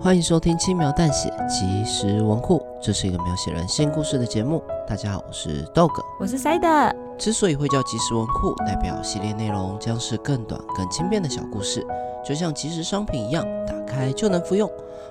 [0.00, 4.62] 欢迎收听轻描淡写即时文库，这是一个描写人性故事的节目。
[4.86, 6.94] 大家好，我是 Dog，我是 Side。
[7.18, 11.84] 之所以会叫即时文库，代表系列内容将是更短、更轻便的小故事，
[12.24, 14.70] 就像即时商品一样，打开就能服用。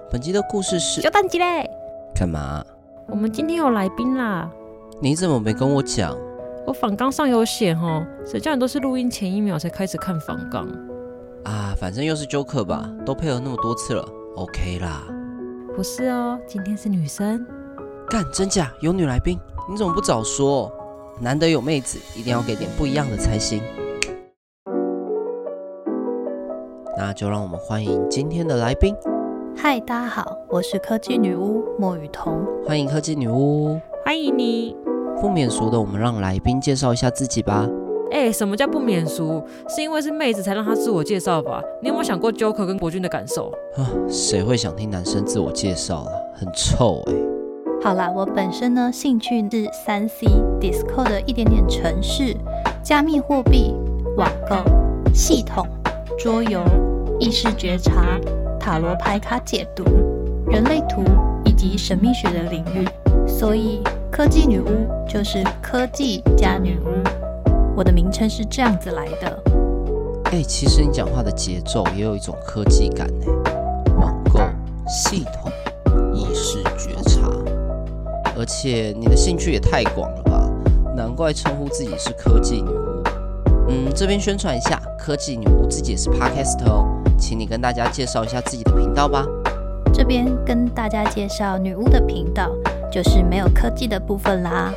[0.10, 1.70] 本集的故事是小蛋鸡嘞，
[2.16, 2.64] 干嘛？
[3.10, 4.50] 我们今天有来宾啦。
[5.02, 6.18] 你怎么没跟我讲？
[6.66, 10.66] 我访纲上有写哦，谁叫你都是录音前一秒才开始看访纲
[11.44, 11.76] 啊？
[11.78, 14.08] 反正又是 Joker 吧，都配合那么多次了。
[14.38, 15.02] OK 啦，
[15.76, 17.44] 不是哦，今天是女生。
[18.08, 18.72] 干，真假？
[18.82, 19.40] 有女来宾？
[19.68, 20.72] 你怎么不早说？
[21.20, 23.64] 难得有妹子，一定要给点不一样的才行。
[26.96, 28.96] 那就让我们欢迎今天的来宾。
[29.56, 32.46] 嗨，大家好，我是科技女巫莫雨桐。
[32.64, 34.78] 欢迎科技女巫，欢迎你。
[35.20, 37.68] 不免俗的，我们让来宾介绍一下自己吧。
[38.12, 39.44] 哎、欸，什么叫不免俗？
[39.68, 41.62] 是因为是妹子才让她自我介绍吧？
[41.82, 43.52] 你有没有想过 Joker 跟国军的感受？
[43.76, 46.12] 啊，谁会想听男生自我介绍啊？
[46.34, 47.20] 很臭哎、欸。
[47.84, 50.26] 好啦，我本身呢，兴趣是三 C、
[50.60, 52.36] Discord 的一点点程式、
[52.82, 53.74] 加密货币、
[54.16, 54.56] 网购、
[55.14, 55.68] 系统、
[56.18, 56.64] 桌游、
[57.20, 58.20] 意识觉察、
[58.60, 59.84] 塔罗牌卡解读、
[60.50, 61.04] 人类图
[61.46, 62.88] 以及神秘学的领域。
[63.28, 64.66] 所以科技女巫
[65.08, 67.17] 就是科技加女巫。
[67.78, 69.40] 我的名称是这样子来的。
[70.32, 73.28] 哎、欸，其实你讲话的节奏也有一种科技感呢。
[74.00, 74.40] 网购、
[74.88, 75.52] 系统、
[76.12, 77.30] 意识觉察，
[78.36, 80.50] 而且你的兴趣也太广了吧？
[80.96, 83.04] 难怪称呼自己是科技女巫。
[83.70, 86.84] 嗯，这边宣传一下，科技女巫自己也是 Podcast 哦，
[87.16, 89.24] 请你跟大家介绍一下自己的频道吧。
[89.94, 92.50] 这边跟大家介绍女巫的频道，
[92.92, 94.74] 就是没有科技的部分啦。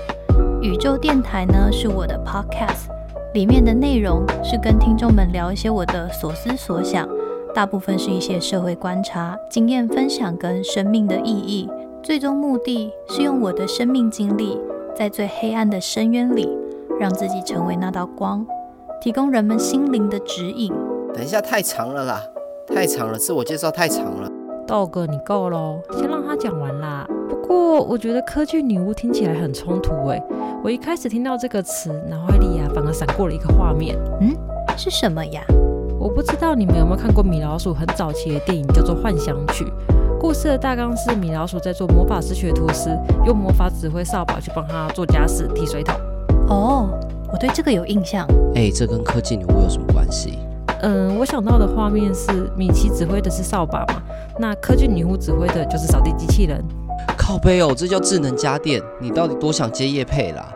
[0.62, 2.89] 宇宙电台呢是我的 podcast，
[3.32, 7.08] 里面的内容是跟听众们聊一些我的所思所想，
[7.54, 11.70] 大部分是一些社会观察、经验分享跟生命的意义。
[12.02, 14.58] 最终目的是用我的生命经历，
[14.96, 16.48] 在最黑暗的深渊里，
[16.98, 18.44] 让自己成为那道光，
[19.00, 20.72] 提供人们心灵的指引。
[21.14, 22.20] 等一下，太长了啦，
[22.66, 24.28] 太长了，自我介绍太长了。
[24.66, 27.06] 道哥，你够喽，先让他讲完啦。
[27.28, 30.20] 不过我觉得科技女巫听起来很冲突诶。
[30.62, 33.96] 我一开始听到这个词，脑海里啊反而闪过了一个画面。
[34.20, 34.36] 嗯，
[34.76, 35.42] 是什么呀？
[35.98, 39.64] 我不知道你们有没有看过米老鼠很早期的电影，叫做《幻想曲》。
[40.18, 42.90] 故事的大纲是米老鼠在做魔法师学徒时，
[43.26, 45.94] 用魔法指挥扫把去帮他做家事、提水桶。
[46.48, 46.88] 哦，
[47.32, 48.26] 我对这个有印象。
[48.54, 50.38] 哎，这跟科技女巫有什么关系？
[50.82, 54.02] 嗯，我想到的画面是米奇指挥的是扫把嘛，
[54.38, 56.64] 那科技女巫指挥的就是扫地机器人。
[57.16, 60.50] 靠背哦，这叫智能家电，你到底多想接叶配啦？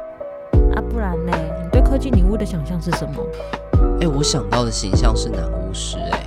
[1.95, 3.25] 科技女巫的想象是什么？
[4.01, 6.25] 哎，我想到的形象是男巫师，哎，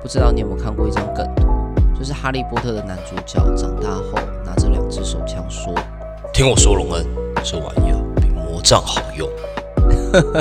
[0.00, 1.48] 不知道你有没有看过一张梗图，
[1.98, 4.12] 就是哈利波特的男主角长大后
[4.44, 5.74] 拿着两只手枪说
[6.32, 7.04] ：“听我说，龙恩，
[7.42, 9.28] 这玩意儿比魔杖好用。”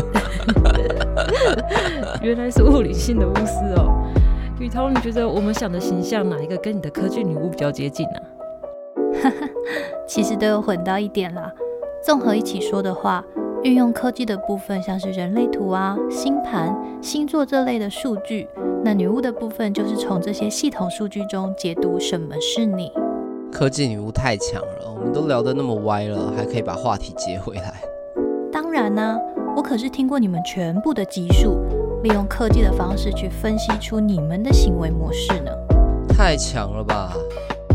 [2.22, 3.92] 原来是物理性的巫师哦，
[4.60, 8.20] 雨桐，你觉得我们想的形象哪一个跟你的科技女巫比较接近呢？
[9.24, 9.50] 哈哈，
[10.08, 11.52] 其实都有混到一点啦。
[12.06, 13.26] 综合一起说的话，
[13.68, 18.48] 运用科技的部分像是人类图啊、星盘、星座这类的数据，
[18.82, 22.90] 那女巫的部分就是从这些系统数据中解读什么是你。
[23.52, 27.74] 科技女巫太强了，我们都聊得那么歪了，还可以把话题接回来。
[28.50, 29.20] 当然呢、啊。
[29.58, 31.58] 我可是听过你们全部的集数，
[32.04, 35.52] 利用科技的方式去分析出你们的行为模式呢。
[36.08, 37.12] 太强了吧！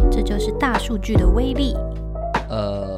[0.08, 1.76] 这就是大数据的威力。
[2.49, 2.92] 呃，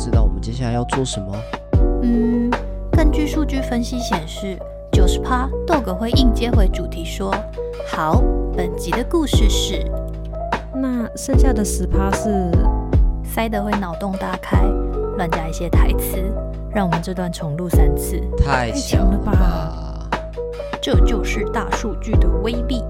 [0.00, 1.36] 知道我们接下来要做什么。
[2.00, 2.50] 嗯，
[2.90, 4.58] 根据数据分析显示，
[4.90, 7.34] 九十趴豆哥会硬接回主题说。
[7.86, 8.22] 好，
[8.56, 9.84] 本集的故事是。
[10.74, 12.50] 那剩下的十趴是？
[13.22, 14.62] 塞德会脑洞大开，
[15.18, 16.16] 乱加一些台词。
[16.72, 20.08] 让我们这段重录三次，太强了吧！
[20.80, 22.82] 这就是大数据的威力。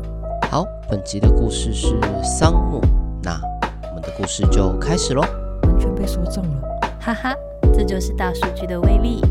[0.49, 2.81] 好，本集的故事是桑木，
[3.21, 3.41] 那
[3.89, 5.23] 我们的故事就开始喽。
[5.65, 6.70] 完全被说中了，
[7.01, 7.35] 哈哈，
[7.73, 9.23] 这就是大数据的威力。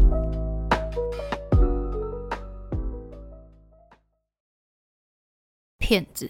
[5.78, 6.28] 骗子，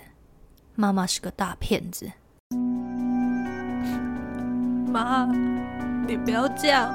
[0.76, 2.12] 妈妈是个大骗子。
[4.92, 5.26] 妈，
[6.06, 6.94] 你不要这样，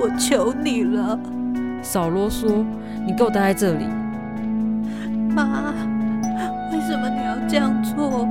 [0.00, 1.16] 我求你了。
[1.80, 2.66] 少啰嗦，
[3.06, 3.86] 你给我待在这里。
[5.32, 5.72] 妈，
[6.72, 8.26] 为什么你要这样做？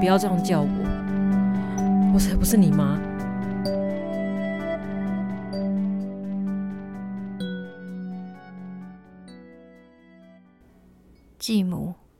[0.00, 2.98] 不要这样叫我，我才不是你妈。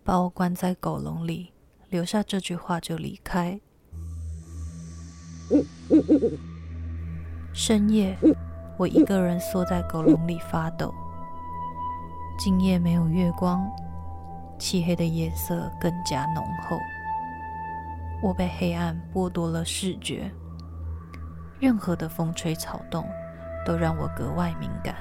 [0.09, 1.53] 把我关在狗笼里，
[1.91, 3.61] 留下这句话就离开。
[7.53, 8.17] 深夜，
[8.79, 10.95] 我一个人缩在狗笼里发抖。
[12.39, 13.71] 今夜没有月光，
[14.59, 16.79] 漆黑的夜色更加浓厚。
[18.23, 20.33] 我被黑暗剥夺了视觉，
[21.61, 23.07] 任何的风吹草动
[23.63, 24.95] 都让我格外敏感，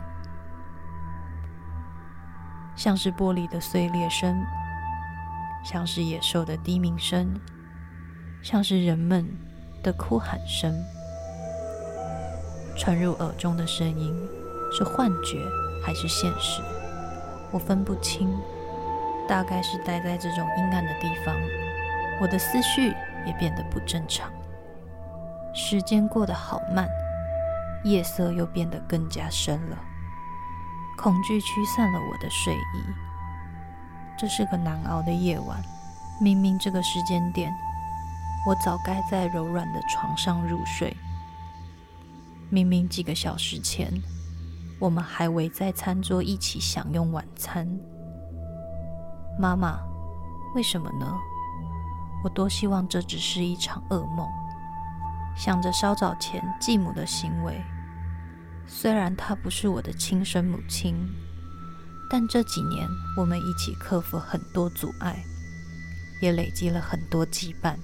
[2.76, 4.38] 像是玻璃的碎裂声，
[5.70, 7.38] 像是野兽的低鸣声，
[8.42, 9.28] 像是人们
[9.84, 10.74] 的哭喊声。
[12.78, 14.16] 传入耳中的声音
[14.72, 15.44] 是幻觉
[15.86, 16.62] 还是现实？
[17.52, 18.34] 我分不清，
[19.28, 21.36] 大概是待在这种阴暗的地方，
[22.22, 22.88] 我的思绪
[23.26, 24.32] 也变得不正常。
[25.54, 26.88] 时间过得好慢，
[27.84, 29.78] 夜色又变得更加深了。
[30.98, 33.07] 恐惧驱散了我的睡意。
[34.18, 35.62] 这是个难熬的夜晚，
[36.20, 37.54] 明明这个时间点，
[38.48, 40.96] 我早该在柔软的床上入睡。
[42.50, 43.92] 明明几个小时前，
[44.80, 47.68] 我们还围在餐桌一起享用晚餐。
[49.40, 49.80] 妈妈，
[50.56, 51.06] 为什么呢？
[52.24, 54.28] 我多希望这只是一场噩梦。
[55.36, 57.62] 想着稍早前继母的行为，
[58.66, 60.96] 虽然她不是我的亲生母亲，
[62.10, 65.24] 但这几年我们一起克服很多阻碍，
[66.22, 67.76] 也累积了很多羁绊。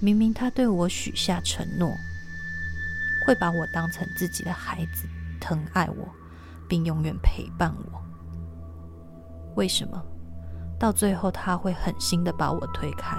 [0.00, 1.94] 明明他对我许下承诺。
[3.26, 5.08] 会把我当成自己的孩子，
[5.40, 6.08] 疼爱我，
[6.68, 8.00] 并永远陪伴我。
[9.56, 10.00] 为什么
[10.78, 13.16] 到最后他会狠心的把我推开？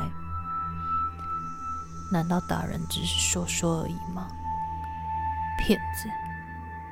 [2.09, 4.29] 难道大人只是说说而已吗？
[5.59, 6.07] 骗子，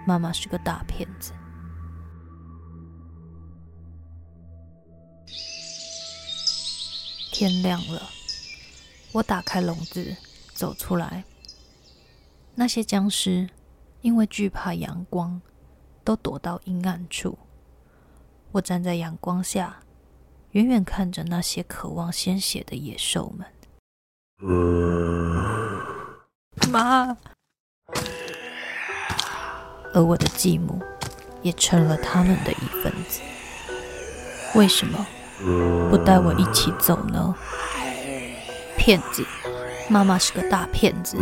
[0.05, 1.31] 妈妈是个大骗子。
[7.31, 8.09] 天亮了，
[9.11, 10.15] 我打开笼子，
[10.53, 11.23] 走出来。
[12.55, 13.49] 那些僵尸
[14.01, 15.41] 因为惧怕阳光，
[16.03, 17.37] 都躲到阴暗处。
[18.53, 19.81] 我站在阳光下，
[20.51, 23.45] 远远看着那些渴望鲜血的野兽们。
[26.71, 27.17] 妈，
[29.93, 30.81] 而我的继母
[31.41, 33.19] 也成了他们的一份子。
[34.53, 35.05] 为什么
[35.89, 37.35] 不带我一起走呢？
[38.77, 39.25] 骗子，
[39.89, 41.17] 妈妈是个大骗子。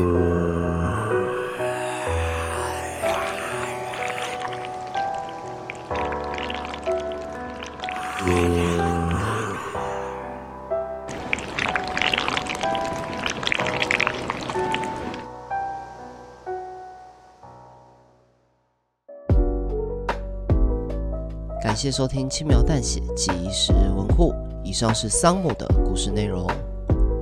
[21.83, 24.31] 谢收听《轻描淡写记忆食人文库》，
[24.63, 26.47] 以上是桑姆的故事内容。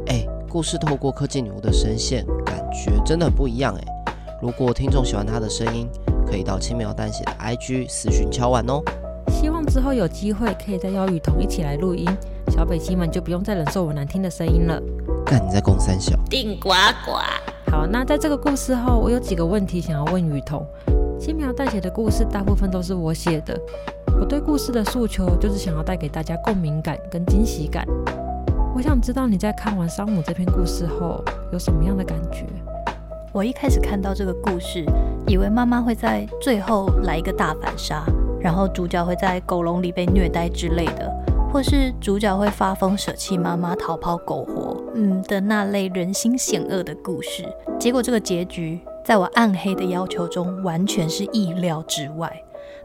[0.05, 4.13] 哎，故事透过科技女巫的声线，感觉真的很不一样哎。
[4.39, 5.89] 如果听众喜欢她的声音，
[6.27, 8.83] 可以到轻描淡写的 IG 私讯敲碗哦。
[9.31, 12.07] 希望之后有机会可以再邀雨桐一起来录音，
[12.51, 14.79] 小北七们就不用再忍受我难听的声音了。
[15.25, 16.15] 干，你在公三小？
[16.29, 16.69] 定呱
[17.03, 17.13] 呱。
[17.71, 20.63] 好，那在这个故事后，我有几个问题想要问雨桐。
[21.19, 23.59] 轻描淡写的故事大部分都是我写的，
[24.21, 27.83] 我对故事的诉求就是想要带给大家共鸣感跟惊喜感。
[28.75, 32.45] 我想知道你在看完《山姆》这篇故事后有什么样的感觉？
[33.33, 34.85] 我一开始看到这个故事，
[35.25, 38.03] 以为妈妈会在最后来一个大反杀。
[38.39, 41.11] 然后主角会在狗笼里被虐待之类的，
[41.51, 47.43] 或是主角会发疯舍弃妈妈逃跑苟活，嗯的那类人心险恶的故事。
[47.79, 52.31] 结果这个结局在我暗黑的要求中完全是意料之外。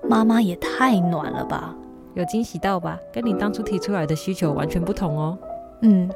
[0.08, 1.74] 妈妈也太暖了吧，
[2.14, 2.98] 有惊喜到吧？
[3.12, 5.38] 跟你当初提出来的需求完全不同哦。
[5.82, 6.08] 嗯，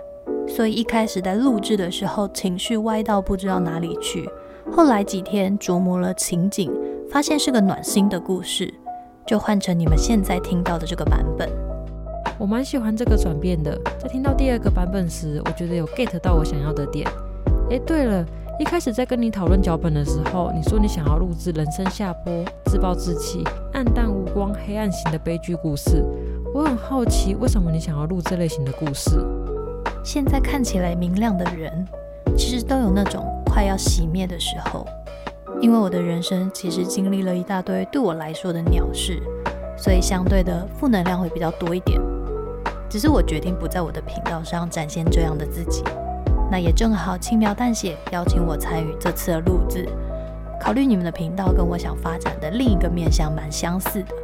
[0.47, 4.29] 所以一开始在录制的时候情绪歪到不知道哪里去，
[4.71, 6.73] 后来几天琢磨了情景，
[7.11, 8.73] 发现是个暖心的故事。
[9.27, 11.49] 就换成你们现在听到的这个版本，
[12.39, 13.79] 我蛮喜欢这个转变的。
[13.99, 17.09] 在听到第二个版本时，我觉得有 get 到我想要的点。
[17.69, 18.25] 诶，对了，
[18.61, 26.05] 一开始在跟你讨论脚本的时候，你说你想要录制人生下坡、自暴自弃、暗淡无光、黑暗型的悲剧故事，
[26.55, 29.13] 我很好奇，为什么你想要录这类型的故事？
[30.05, 31.89] 现在看起来明亮的人，
[32.37, 34.87] 其实都有那种快要熄灭的时候。
[35.63, 39.23] 因为我的人生其实经历了一大堆对我来说的鸟事，
[39.75, 41.99] 所以相对的负能量会比较多一点。
[42.91, 45.83] 只是我决定不在我的频道上展现这样的自己。
[46.51, 49.89] 那也正好轻描淡写邀请我参与这次的录制，
[50.61, 54.15] 考虑你们的频道跟我想发展的另一个面向蛮相似的，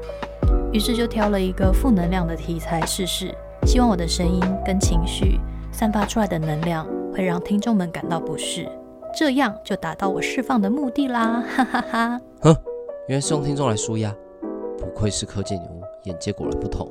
[0.73, 3.33] 于是就挑了一个负能量的题材试试，
[3.65, 5.39] 希望我的声音跟情绪
[5.71, 8.69] 散发出来的能量会让听众们感到不适。
[9.15, 12.21] 这样就达到我释放的目的啦，哈哈哈！
[12.43, 12.55] 哼，
[13.09, 14.15] 原来是用听众来纾压，
[14.79, 16.87] 不愧是科技女巫，眼界果然不同。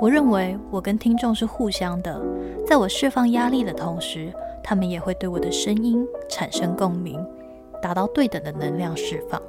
[0.00, 2.20] 我认为我跟听众是互相的，
[2.64, 7.18] 在我释放压力的同时，他们也会对我的声音产生共鸣，
[7.82, 9.42] 达到对等的能量释放。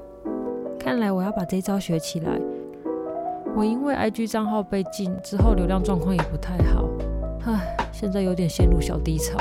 [0.79, 2.31] 看来我要把这招学起来。
[3.55, 6.83] 我因为 IG 账号被禁之后，流量状况也不太好，
[7.45, 9.37] 唉，现在有点陷入小低潮。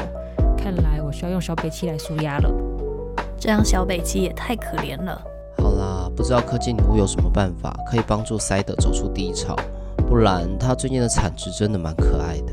[0.59, 2.53] 看来我需要用小北七来舒压了。
[3.39, 5.23] 这样小北七也太可怜了。
[5.57, 9.57] 好啦，不知道科技女巫有什么办法可以帮助塞德走出低潮？
[10.09, 12.53] 不然他最近的产值真的蛮可爱的。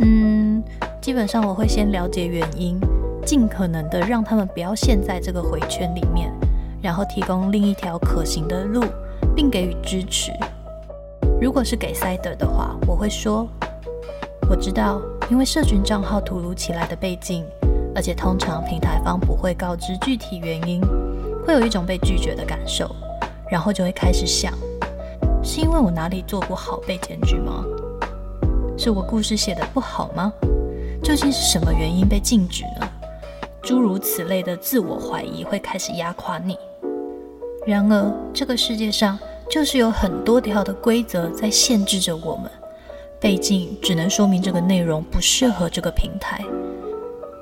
[0.00, 0.62] 嗯，
[1.00, 2.78] 基本上我会先了解原因，
[3.24, 6.30] 尽可能的让他们不要陷在这个回圈里面，
[6.82, 8.84] 然后提供另一条可行的路，
[9.34, 10.30] 并给予支持。
[11.40, 13.48] 如果是给塞德的话，我会说，
[14.50, 17.44] 我知道，因为社群账号突如其来的被禁。
[17.94, 20.80] 而且通常平台方不会告知具体原因，
[21.46, 22.90] 会有一种被拒绝的感受，
[23.50, 24.50] 然后就会开始想：
[25.44, 27.64] 是因为我哪里做不好被检举吗？
[28.78, 30.32] 是我故事写得不好吗？
[31.02, 32.88] 究竟是什么原因被禁止呢？
[33.60, 36.56] 诸如此类的自我怀疑会开始压垮你。
[37.66, 39.18] 然而，这个世界上
[39.50, 42.48] 就是有很多条的规则在限制着我们，
[43.20, 46.44] 被禁只能说明这个内容不适合这个平台。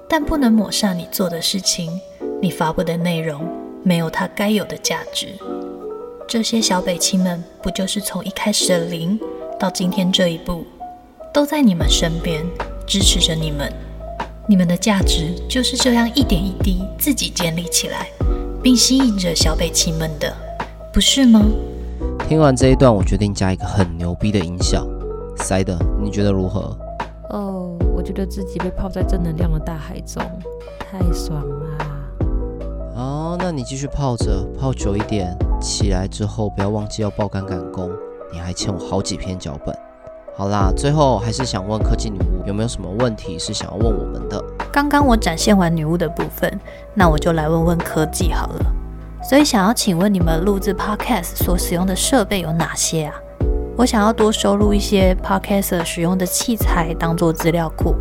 [0.08, 2.00] 但不能抹杀你做的事情，
[2.40, 3.46] 你发布的内容
[3.82, 5.28] 没有它该有的价值。
[6.30, 9.18] 这些小北青们不就是从一开始的零
[9.58, 10.64] 到今天这一步，
[11.34, 12.46] 都在你们身边
[12.86, 13.68] 支持着你们。
[14.48, 18.06] 你们的价值就是这样一点一滴自己建立起来，
[18.62, 20.32] 并吸引着小北青们的，
[20.92, 21.42] 不是吗？
[22.28, 24.86] 听完这一段，我决定加一个很牛逼的音效。
[25.36, 26.78] 塞德，你觉得如何？
[27.30, 27.76] 哦。
[27.92, 30.22] 我觉得自己被泡在正能量的大海中，
[30.78, 31.84] 太爽啦！
[32.94, 35.36] 好，那你继续泡着，泡久一点。
[35.60, 37.90] 起来之后不要忘记要爆肝赶工，
[38.32, 39.76] 你还欠我好几篇脚本。
[40.36, 44.42] 好啦，最后还是想问科技女巫有没有什么问题是想要问我们的？
[44.72, 46.58] 刚刚我展现完女巫的部分，
[46.94, 48.64] 那我就来问问科技好了。
[49.22, 53.14] 所以想要请问你们录制 Podcast 所使用的设备有哪些啊？
[53.76, 57.94] 我想要多收录一些 Podcaster 使用的器材，当做资料库，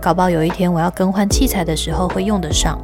[0.00, 2.78] 搞不好有一天我要更换器材的时候会用得上。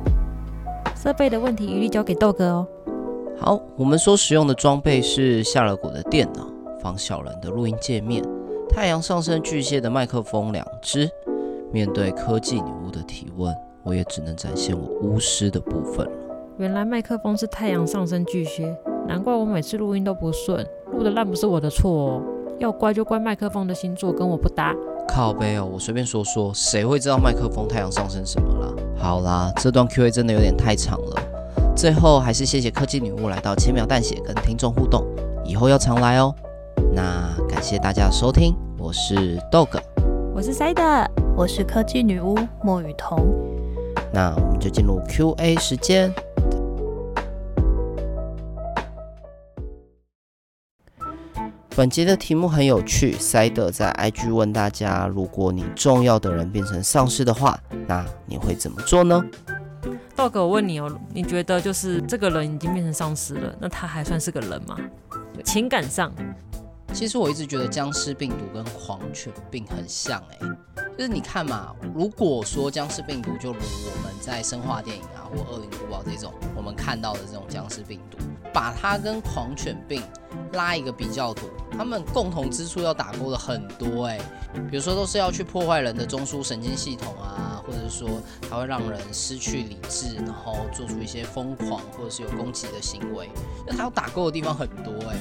[1.01, 2.67] 设备的问题一律交给豆哥哦。
[3.39, 6.49] 好，我们所使用的装备是夏乐谷的电脑、
[6.81, 8.25] 防小人的录音界面、
[8.69, 11.09] 太阳上升巨蟹的麦克风两只。
[11.71, 16.13] 面对科技女巫的提问，我也只能展现我巫师的部分了。
[16.57, 18.75] 原来麦克风是太阳上升巨蟹，
[19.07, 22.23] 难怪我每次录音都不顺，录的烂不是我的错哦。
[22.59, 24.75] 要怪就怪麦克风的星座跟我不搭。
[25.07, 28.73] 靠北哦，我随便说说，谁会知道麦克风太阳上升什么啦？
[28.97, 31.17] 好啦，这段 Q&A 真的有点太长了。
[31.77, 35.05] 最后还是谢谢科技女巫来到轻描淡写跟听众互动，
[35.45, 36.35] 以后要常来哦。
[36.95, 39.79] 那感谢大家的收听，我是 Dog，
[40.35, 41.07] 我是 Side，
[41.37, 43.19] 我是科技女巫莫雨桐。
[44.11, 46.11] 那我们就进入 Q&A 时间。
[51.77, 59.23] 本节的题目很有趣，塞德在 IG 问大家：如果你重要的人变成丧尸的话，那你会怎么做呢？
[60.17, 64.75] 道哥，我问你哦，你觉得就是这个人已经变成丧尸了，那他还算是个人吗？
[65.45, 66.11] 情感上，
[66.95, 70.39] 其实我一直觉得僵尸病毒跟狂犬病很像，哎，
[70.97, 78.17] 就是你看嘛，如果说僵尸病毒就如我们在生化电影啊或恶灵古堡这种我们看到的这种僵尸病毒，
[78.55, 80.03] 把它跟狂犬病
[80.55, 81.47] 拉一个比较图。
[81.77, 84.19] 他们共同之处要打勾的很多哎，
[84.71, 88.09] 比如说都是要去破坏人的中枢神经系统啊，或者说
[88.49, 93.29] 它会让人失去理智，然后做出一些疯狂或者是有攻击的行为，
[93.67, 95.17] 那它要打勾的地方很多哎，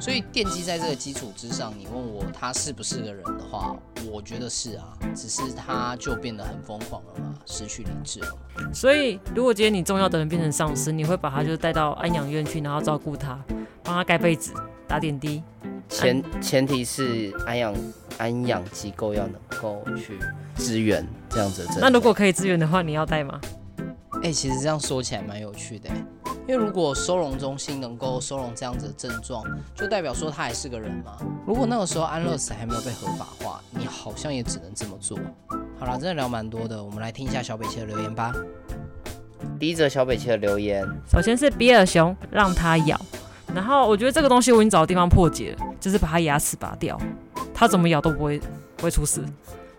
[0.00, 3.76] 所以奠基在这个基础之上，你问我他是不是个人的话，
[4.10, 8.72] 我觉得是啊，只是他就变得很疯狂了嘛，失去理智了嘛。
[8.72, 13.38] 所以如果今天你重要的人变成丧尸，你会把他就带到安养院去，然后照顾他，
[13.82, 14.52] 帮他盖被子、
[14.88, 15.42] 打点滴。
[15.88, 17.74] 前前提是安养
[18.16, 20.18] 安养机构要能够去
[20.56, 21.74] 支援这样子的。
[21.80, 23.40] 那如果可以支援的话，你要带吗？
[24.16, 25.88] 哎、欸，其实这样说起来蛮有趣的，
[26.46, 29.42] 因为如果收容中心能够收容这样子的症状，
[29.74, 31.16] 就代表说他还是个人嘛。
[31.44, 35.18] 如果那个时候安乐死还没有被合法化，你好像也只能这么做。
[35.76, 38.32] 好了，真的聊蛮多的，我们来听一下小北七的留言吧。
[39.58, 43.00] 第一则小北七的留言，首先是比尔熊让他咬，
[43.52, 46.96] 然后我觉得这个东西我已经找到地方破解了，就是把他牙齿拔掉，
[47.52, 48.38] 他怎么咬都不会
[48.76, 49.20] 不会出事。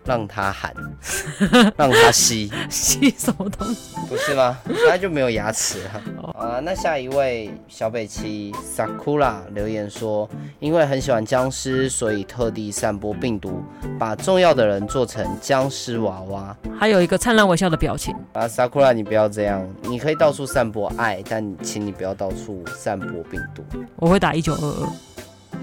[0.04, 0.74] 让他喊，
[1.76, 3.96] 让他吸，吸什么东西？
[4.08, 4.58] 不是吗？
[4.88, 10.28] 他就没有牙齿了，那下一位小北七 Sakura 留言说，
[10.60, 13.62] 因为很喜欢僵尸，所以特地散播病毒，
[13.98, 18.14] 把重要的人做成僵尸娃娃，还有一个灿烂微笑的表情。
[18.32, 23.64] 啊，Sakura，你不要这样，你可以到处散播爱，但请你不要到处散播病毒。
[23.96, 24.88] 我会打一九二二。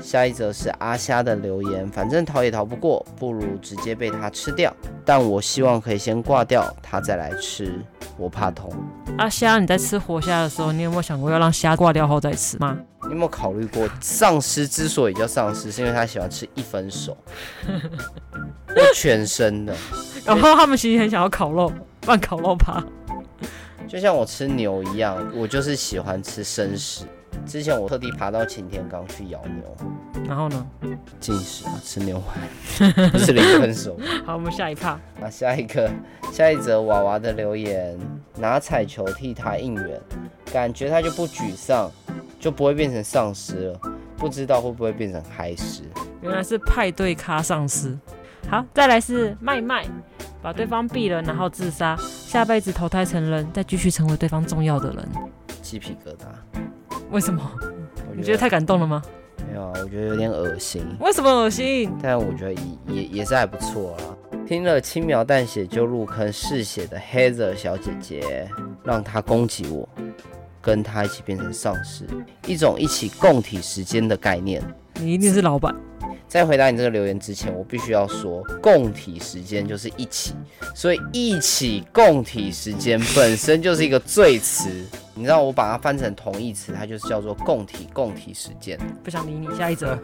[0.01, 4.75] 下一则是阿虾的留言，反正逃也逃不过，不如直接被它吃掉。
[5.05, 7.73] 但我希望可以先挂掉，它再来吃，
[8.17, 8.71] 我怕痛。
[9.17, 12.77] 阿虾，你在吃活虾的时候，你有没有想过要让虾挂掉后再吃吗？
[13.03, 17.15] 你有没有考虑过，丧尸之所以叫丧尸，是因为它喜欢吃一分熟，
[18.95, 19.75] 全身的。
[20.25, 22.83] 然后他们其实很想要烤肉，放烤肉趴。
[23.87, 27.03] 就像我吃牛一样，我就是喜欢吃生食。
[27.45, 30.67] 之前我特地爬到擎天岗去咬牛，然后呢？
[31.19, 33.97] 进食啊，吃牛排， 不是零分熟。
[34.25, 34.99] 好，我们下一趴。
[35.19, 35.91] 那下一个，
[36.31, 37.97] 下一则娃娃的留言，
[38.37, 39.99] 拿彩球替他应援，
[40.51, 41.91] 感觉他就不沮丧，
[42.39, 43.79] 就不会变成丧尸了。
[44.17, 45.81] 不知道会不会变成嗨尸？
[46.21, 47.97] 原来是派对咖丧尸。
[48.49, 49.85] 好，再来是麦麦，
[50.41, 55.07] 把对方毙了，然后自杀，下辈子投胎成人，再继续成为对方重要的人。
[55.61, 56.61] 鸡皮疙瘩。
[57.11, 57.41] 为什么？
[58.15, 59.01] 你觉得太感动了吗？
[59.47, 60.81] 没有啊，我觉得有点恶心。
[60.99, 61.91] 为什么恶心？
[62.01, 64.03] 但我觉得也也也是还不错啦。
[64.47, 68.47] 听了轻描淡写就入坑嗜血的黑 r 小姐姐，
[68.83, 69.87] 让她攻击我，
[70.61, 72.05] 跟她一起变成丧尸，
[72.47, 74.63] 一种一起共体时间的概念。
[74.95, 75.75] 你一定是老板。
[76.31, 80.33] 在回答你这个留言之前，我必须要说，共体时间就是一起，
[80.73, 84.69] 所以一起共体时间本身就是一个罪词。
[85.13, 88.79] 你知道我把它翻成同义词，它就是叫做共体共体时间。
[89.03, 89.99] 不想理你，下一则。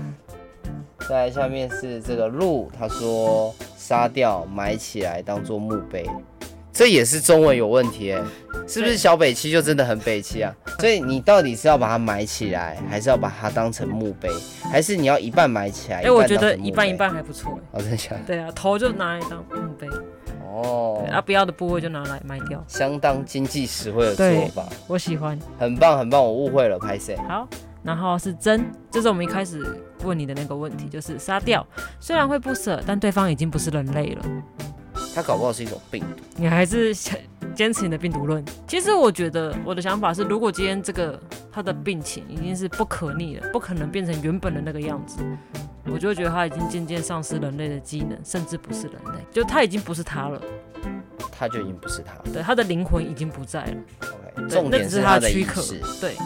[1.08, 6.06] 再来下面是这个鹿，他说杀掉埋起来当做墓碑。
[6.72, 8.22] 这也是中文有问题哎，
[8.66, 10.54] 是不是小北七就真的很北七啊？
[10.78, 14.30] 所以你到底是要把它埋起来，还是要把它当成墓碑，
[14.70, 16.00] 还是你要一半埋起来？
[16.00, 17.58] 哎，我觉得一半一半还不错。
[17.70, 18.16] 好，等一下。
[18.26, 19.86] 对啊，头就拿来当墓碑。
[20.42, 21.06] 哦。
[21.12, 22.64] 啊，不要的部位就拿来埋掉。
[22.66, 24.66] 相当经济实惠的做法。
[24.86, 25.38] 我喜欢。
[25.58, 27.16] 很棒，很棒，我误会了，拍谁。
[27.28, 27.46] 好，
[27.82, 29.62] 然后是真，就是我们一开始
[30.04, 31.66] 问你的那个问题，就是杀掉，
[32.00, 34.24] 虽然会不舍，但对方已经不是人类了。
[35.14, 36.94] 它搞不好是一种病毒，你还是
[37.54, 38.42] 坚持你的病毒论？
[38.66, 41.20] 其实我觉得我的想法是，如果今天这个
[41.52, 45.18] 他的病情已经是不可逆了，不可能变成原本的那个样子，
[45.84, 50.40] 我就会觉得他已经渐渐丧失人类的机能，甚至不是人类，就他已经不是他了，
[51.30, 53.74] 他就已经不是他了，对，他的灵魂已经不在了。
[54.00, 55.62] OK，重点是他的躯壳。
[56.00, 56.16] 对，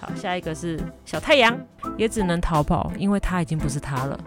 [0.00, 1.54] 好，下一个是小太阳，
[1.98, 4.18] 也只能逃跑，因为他已经不是他了。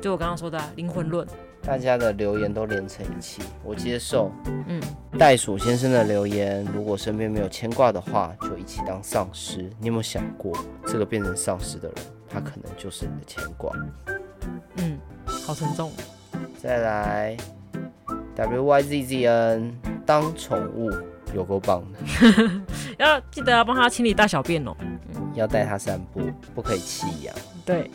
[0.00, 1.26] 就我刚刚说的灵魂论。
[1.64, 4.32] 大家的留言都连成一气，我接受。
[4.66, 4.82] 嗯，
[5.16, 9.70] 袋鼠先生的留言，如果身边没有牵挂的话，就一起当丧尸。
[9.78, 10.52] 你有没有想过，
[10.84, 11.96] 这个变成丧尸的人，
[12.28, 13.72] 他可能就是你的牵挂？
[14.78, 15.92] 嗯，好沉重。
[16.60, 17.36] 再来
[18.34, 20.90] ，W Y Z Z N 当宠物
[21.32, 21.98] 有够棒的，
[22.98, 24.74] 要记得要帮他清理大小便哦。
[24.80, 26.20] 嗯，要带他散步，
[26.54, 27.32] 不可以弃养。
[27.64, 27.88] 对，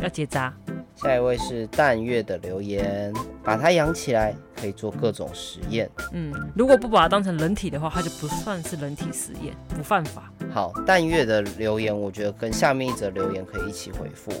[0.00, 0.54] 要结扎。
[1.00, 5.88] 下一位是淡月的留言，把它养起来可以做各种实验。
[6.12, 10.32] 嗯，如果不把它当成人体的话，它就不算是人体实验，不犯法。
[10.52, 14.32] 好，淡月的留言，我觉得跟下面一则留言可以一起回复。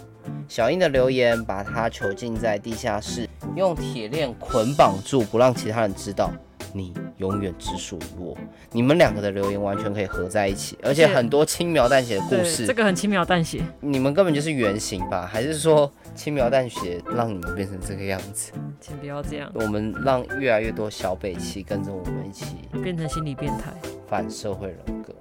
[0.48, 6.28] 小英的留言，把它囚禁在地下室，用铁链捆绑住，不让其他人知道。
[6.72, 8.36] 你永远只属于我。
[8.72, 12.66] 你们两个的留言完全可以合在一起，而且很多轻描淡写的故事。
[12.66, 13.62] 这个很轻描淡写。
[13.80, 15.28] 你们根本就是原型吧？
[15.30, 18.52] 还是说轻描淡写让你们变成这个样子？
[18.80, 19.50] 请不要这样。
[19.54, 23.72] 我们让越来越多小北气跟着我们一起变成心理变态、
[24.08, 25.14] 反社会人格，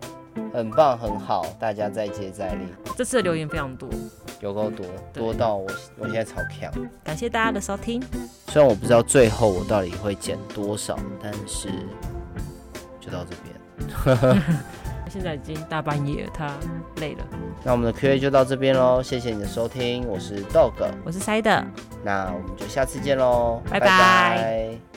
[0.54, 2.62] 很棒，很好，大家再接再厉。
[2.96, 3.90] 这次的留言非常多。
[4.40, 6.72] 有够多，多到我我现在超强。
[7.04, 8.02] 感谢大家的收听。
[8.48, 11.70] 虽然我不知道最后我到底会剪多少，但是
[13.00, 14.38] 就到这边。
[15.10, 16.54] 现在已经大半夜了，他
[16.98, 17.26] 累了。
[17.64, 20.74] 那我们的 Q&A 就到这边喽，谢谢你的收听，我是 Dog，
[21.04, 21.64] 我是 Side，
[22.04, 23.88] 那我们就下次见喽，拜拜。
[23.88, 24.97] 拜拜。